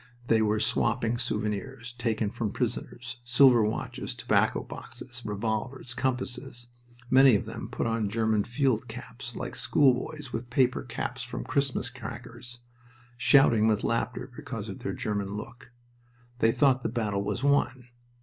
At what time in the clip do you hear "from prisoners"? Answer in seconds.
2.31-3.17